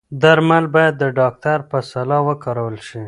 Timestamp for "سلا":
1.91-2.19